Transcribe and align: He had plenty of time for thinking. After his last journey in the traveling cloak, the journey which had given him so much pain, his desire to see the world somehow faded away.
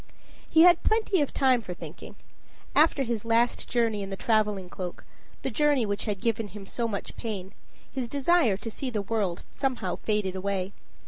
He 0.49 0.63
had 0.63 0.81
plenty 0.81 1.21
of 1.21 1.31
time 1.31 1.61
for 1.61 1.75
thinking. 1.75 2.15
After 2.75 3.03
his 3.03 3.23
last 3.23 3.69
journey 3.69 4.01
in 4.01 4.09
the 4.09 4.15
traveling 4.17 4.67
cloak, 4.67 5.03
the 5.43 5.51
journey 5.51 5.85
which 5.85 6.05
had 6.05 6.19
given 6.21 6.47
him 6.47 6.65
so 6.65 6.87
much 6.87 7.15
pain, 7.17 7.53
his 7.91 8.09
desire 8.09 8.57
to 8.57 8.71
see 8.71 8.89
the 8.89 9.03
world 9.03 9.43
somehow 9.51 9.97
faded 9.97 10.35
away. 10.35 10.73